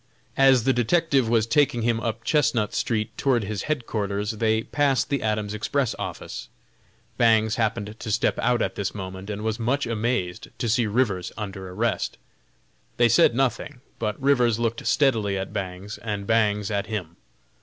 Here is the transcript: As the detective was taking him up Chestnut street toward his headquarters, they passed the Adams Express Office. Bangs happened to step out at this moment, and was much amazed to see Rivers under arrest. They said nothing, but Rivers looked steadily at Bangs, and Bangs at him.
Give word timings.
As 0.37 0.63
the 0.63 0.73
detective 0.73 1.29
was 1.29 1.45
taking 1.45 1.83
him 1.83 1.99
up 1.99 2.23
Chestnut 2.23 2.73
street 2.73 3.15
toward 3.19 3.43
his 3.43 3.61
headquarters, 3.69 4.31
they 4.31 4.63
passed 4.63 5.11
the 5.11 5.21
Adams 5.21 5.53
Express 5.53 5.93
Office. 5.99 6.49
Bangs 7.19 7.57
happened 7.57 7.95
to 7.99 8.11
step 8.11 8.39
out 8.39 8.63
at 8.63 8.73
this 8.73 8.95
moment, 8.95 9.29
and 9.29 9.43
was 9.43 9.59
much 9.59 9.85
amazed 9.85 10.47
to 10.57 10.67
see 10.67 10.87
Rivers 10.87 11.31
under 11.37 11.69
arrest. 11.69 12.17
They 12.97 13.09
said 13.09 13.35
nothing, 13.35 13.81
but 13.99 14.19
Rivers 14.19 14.57
looked 14.57 14.87
steadily 14.87 15.37
at 15.37 15.53
Bangs, 15.53 15.99
and 15.99 16.25
Bangs 16.25 16.71
at 16.71 16.87
him. 16.87 17.17